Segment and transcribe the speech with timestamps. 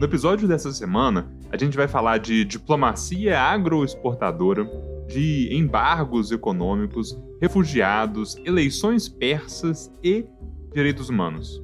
[0.00, 4.64] No episódio dessa semana, a gente vai falar de diplomacia agroexportadora,
[5.06, 10.24] de embargos econômicos, refugiados, eleições persas e
[10.72, 11.62] direitos humanos.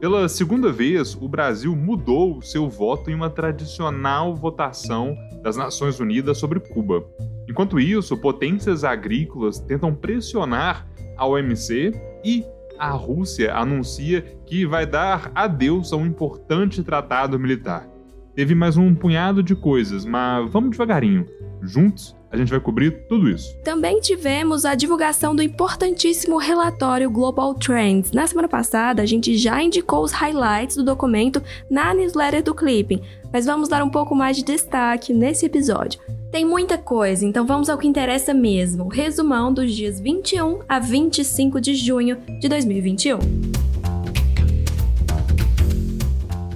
[0.00, 6.36] Pela segunda vez, o Brasil mudou seu voto em uma tradicional votação das Nações Unidas
[6.36, 7.06] sobre Cuba.
[7.48, 10.84] Enquanto isso, potências agrícolas tentam pressionar
[11.16, 11.92] a OMC
[12.24, 12.44] e
[12.78, 17.88] a Rússia anuncia que vai dar adeus a um importante tratado militar.
[18.34, 21.26] Teve mais um punhado de coisas, mas vamos devagarinho.
[21.60, 23.56] Juntos, a gente vai cobrir tudo isso.
[23.64, 28.12] Também tivemos a divulgação do importantíssimo relatório Global Trends.
[28.12, 33.02] Na semana passada, a gente já indicou os highlights do documento na newsletter do Clipping,
[33.32, 35.98] mas vamos dar um pouco mais de destaque nesse episódio.
[36.30, 38.88] Tem muita coisa, então vamos ao que interessa mesmo.
[38.88, 43.18] Resumão dos dias 21 a 25 de junho de 2021.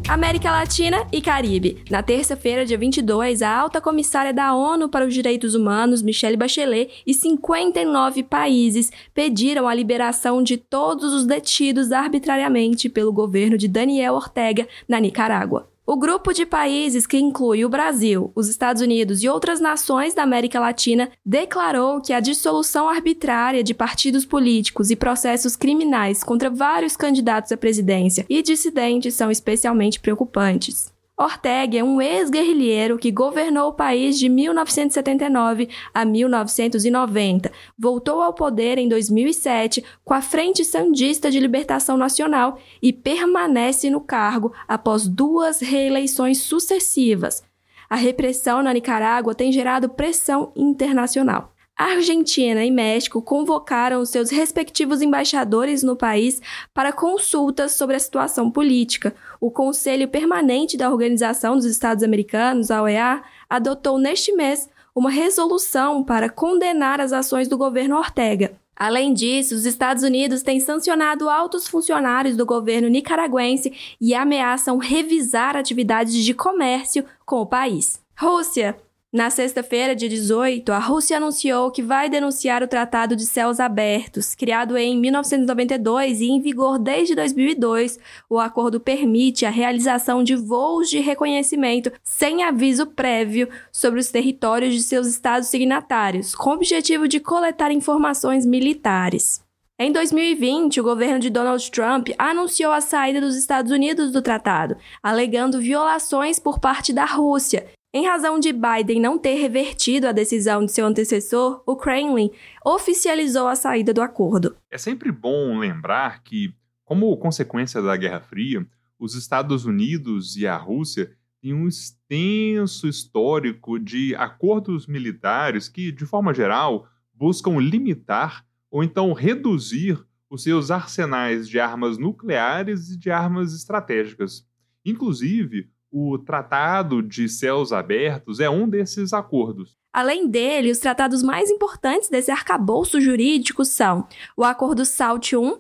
[0.07, 1.83] América Latina e Caribe.
[1.89, 7.03] Na terça-feira, dia 22, a alta comissária da ONU para os Direitos Humanos, Michelle Bachelet,
[7.07, 14.17] e 59 países pediram a liberação de todos os detidos arbitrariamente pelo governo de Daniel
[14.17, 15.72] Ortega na Nicarágua.
[15.85, 20.23] O grupo de países que inclui o Brasil, os Estados Unidos e outras nações da
[20.23, 26.97] América Latina declarou que a dissolução arbitrária de partidos políticos e processos criminais contra vários
[26.97, 30.92] candidatos à presidência e dissidentes são especialmente preocupantes.
[31.23, 37.53] Ortega é um ex-guerrilheiro que governou o país de 1979 a 1990.
[37.79, 44.01] Voltou ao poder em 2007 com a Frente Sandista de Libertação Nacional e permanece no
[44.01, 47.43] cargo após duas reeleições sucessivas.
[47.89, 51.52] A repressão na Nicarágua tem gerado pressão internacional.
[51.77, 56.41] Argentina e México convocaram seus respectivos embaixadores no país
[56.73, 59.15] para consultas sobre a situação política.
[59.41, 66.05] O Conselho Permanente da Organização dos Estados Americanos, a OEA, adotou neste mês uma resolução
[66.05, 68.53] para condenar as ações do governo Ortega.
[68.77, 75.57] Além disso, os Estados Unidos têm sancionado altos funcionários do governo nicaragüense e ameaçam revisar
[75.57, 78.01] atividades de comércio com o país.
[78.19, 78.77] Rússia.
[79.13, 84.35] Na sexta-feira, dia 18, a Rússia anunciou que vai denunciar o Tratado de Céus Abertos,
[84.35, 87.99] criado em 1992 e em vigor desde 2002.
[88.27, 94.73] O acordo permite a realização de voos de reconhecimento sem aviso prévio sobre os territórios
[94.73, 99.45] de seus estados signatários, com o objetivo de coletar informações militares.
[99.79, 104.79] Em 2020, o governo de Donald Trump anunciou a saída dos Estados Unidos do tratado,
[105.03, 110.65] alegando violações por parte da Rússia em razão de Biden não ter revertido a decisão
[110.65, 112.31] de seu antecessor, o Kremlin
[112.65, 114.57] oficializou a saída do acordo.
[114.71, 116.55] É sempre bom lembrar que,
[116.85, 118.67] como consequência da Guerra Fria,
[118.99, 126.07] os Estados Unidos e a Rússia têm um extenso histórico de acordos militares que, de
[126.07, 133.11] forma geral, buscam limitar ou então reduzir os seus arsenais de armas nucleares e de
[133.11, 134.49] armas estratégicas.
[134.83, 139.77] Inclusive, o Tratado de Céus Abertos é um desses acordos.
[139.93, 145.55] Além dele, os tratados mais importantes desse arcabouço jurídico são o Acordo SALT I,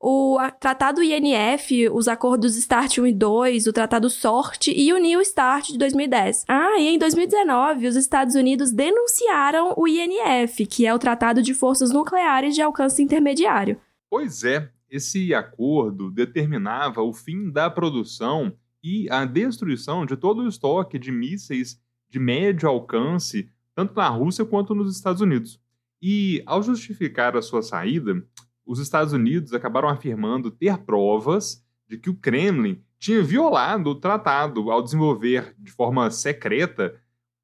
[0.00, 5.24] o Tratado INF, os Acordos START 1 e 2, o Tratado SORT e o New
[5.24, 6.44] START de 2010.
[6.48, 11.54] Ah, e em 2019, os Estados Unidos denunciaram o INF, que é o Tratado de
[11.54, 13.80] Forças Nucleares de Alcance Intermediário.
[14.10, 18.52] Pois é, esse acordo determinava o fim da produção
[18.86, 24.44] e a destruição de todo o estoque de mísseis de médio alcance, tanto na Rússia
[24.44, 25.60] quanto nos Estados Unidos.
[26.00, 28.24] E, ao justificar a sua saída,
[28.64, 34.70] os Estados Unidos acabaram afirmando ter provas de que o Kremlin tinha violado o tratado
[34.70, 36.94] ao desenvolver de forma secreta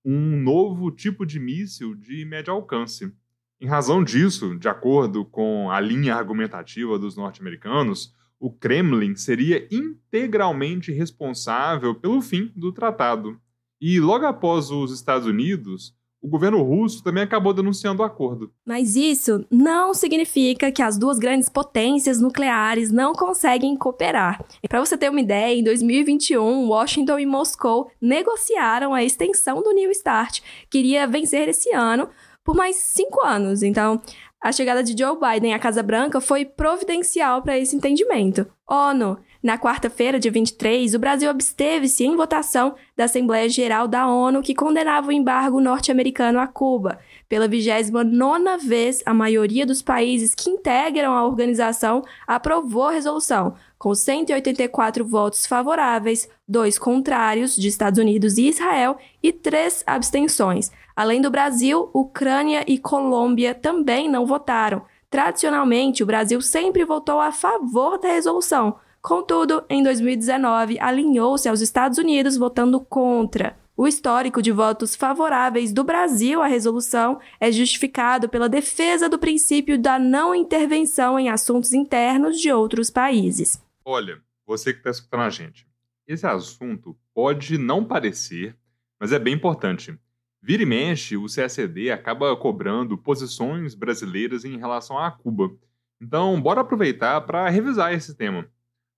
[0.05, 3.12] um novo tipo de míssil de médio alcance.
[3.61, 10.91] Em razão disso, de acordo com a linha argumentativa dos norte-americanos, o Kremlin seria integralmente
[10.91, 13.39] responsável pelo fim do tratado.
[13.81, 18.53] E logo após os Estados Unidos, o governo russo também acabou denunciando o acordo.
[18.67, 24.44] Mas isso não significa que as duas grandes potências nucleares não conseguem cooperar.
[24.69, 29.94] Para você ter uma ideia, em 2021, Washington e Moscou negociaram a extensão do New
[29.94, 32.09] START, que iria vencer esse ano
[32.44, 33.62] por mais cinco anos.
[33.62, 34.00] Então,
[34.43, 38.44] a chegada de Joe Biden à Casa Branca foi providencial para esse entendimento.
[38.69, 44.43] ONU, na quarta-feira, dia 23, o Brasil absteve-se em votação da Assembleia Geral da ONU
[44.43, 46.99] que condenava o embargo norte-americano a Cuba.
[47.29, 53.94] Pela 29 vez, a maioria dos países que integram a organização aprovou a resolução, com
[53.94, 60.71] 184 votos favoráveis, dois contrários, de Estados Unidos e Israel, e três abstenções.
[60.94, 64.83] Além do Brasil, Ucrânia e Colômbia também não votaram.
[65.11, 71.99] Tradicionalmente, o Brasil sempre votou a favor da resolução, Contudo, em 2019, alinhou-se aos Estados
[71.99, 73.59] Unidos votando contra.
[73.77, 79.77] O histórico de votos favoráveis do Brasil à resolução é justificado pela defesa do princípio
[79.77, 83.61] da não intervenção em assuntos internos de outros países.
[83.85, 85.67] Olha, você que está escutando a gente,
[86.06, 88.56] esse assunto pode não parecer,
[89.00, 89.99] mas é bem importante.
[90.44, 95.53] Vira e mexe, o CSD acaba cobrando posições brasileiras em relação a Cuba.
[96.00, 98.49] Então, bora aproveitar para revisar esse tema.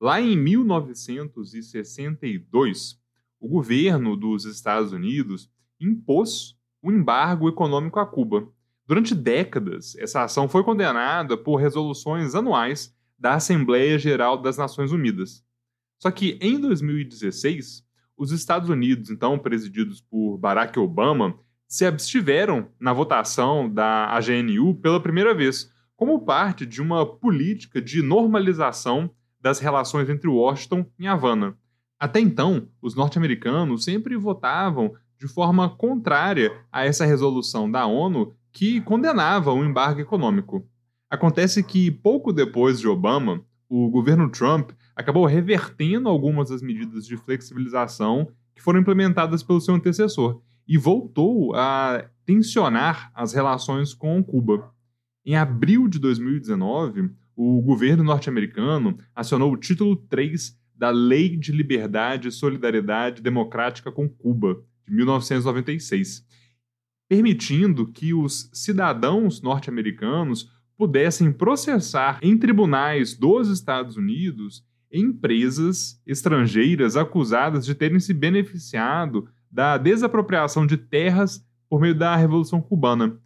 [0.01, 2.99] Lá em 1962,
[3.39, 8.49] o governo dos Estados Unidos impôs o embargo econômico a Cuba.
[8.87, 15.45] Durante décadas, essa ação foi condenada por resoluções anuais da Assembleia Geral das Nações Unidas.
[15.99, 17.84] Só que em 2016,
[18.17, 25.01] os Estados Unidos, então presididos por Barack Obama, se abstiveram na votação da AGNU pela
[25.01, 31.57] primeira vez, como parte de uma política de normalização das relações entre Washington e Havana.
[31.99, 38.81] Até então, os norte-americanos sempre votavam de forma contrária a essa resolução da ONU que
[38.81, 40.67] condenava o embargo econômico.
[41.11, 47.17] Acontece que, pouco depois de Obama, o governo Trump acabou revertendo algumas das medidas de
[47.17, 54.73] flexibilização que foram implementadas pelo seu antecessor e voltou a tensionar as relações com Cuba.
[55.27, 62.29] Em abril de 2019, o governo norte-americano acionou o título 3 da Lei de Liberdade
[62.29, 66.27] e Solidariedade Democrática com Cuba, de 1996,
[67.09, 74.65] permitindo que os cidadãos norte-americanos pudessem processar em tribunais dos Estados Unidos
[74.95, 82.61] empresas estrangeiras acusadas de terem se beneficiado da desapropriação de terras por meio da Revolução
[82.61, 83.19] Cubana.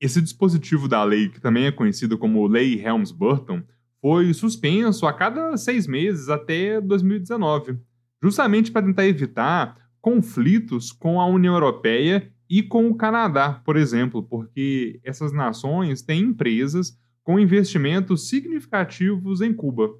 [0.00, 3.62] Esse dispositivo da lei, que também é conhecido como Lei Helms-Burton,
[4.00, 7.76] foi suspenso a cada seis meses até 2019,
[8.22, 14.22] justamente para tentar evitar conflitos com a União Europeia e com o Canadá, por exemplo,
[14.22, 19.90] porque essas nações têm empresas com investimentos significativos em Cuba.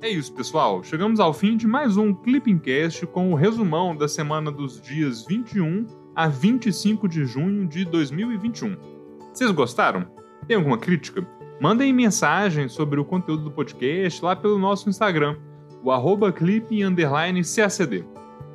[0.00, 0.84] É isso, pessoal.
[0.84, 5.26] Chegamos ao fim de mais um Clipping Cast com o resumão da semana dos dias
[5.26, 8.76] 21 a 25 de junho de 2021.
[9.34, 10.06] Vocês gostaram?
[10.46, 11.26] Tem alguma crítica?
[11.60, 15.36] Mandem mensagem sobre o conteúdo do podcast lá pelo nosso Instagram,
[15.82, 16.32] o arroba.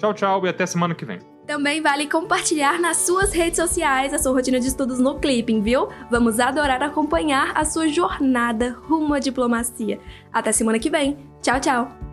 [0.02, 1.20] Tchau, tchau e até semana que vem.
[1.46, 5.90] Também vale compartilhar nas suas redes sociais a sua rotina de estudos no Clipping, viu?
[6.10, 10.00] Vamos adorar acompanhar a sua jornada rumo à diplomacia.
[10.34, 11.20] Até semana que vem.
[11.40, 12.11] Tchau, tchau!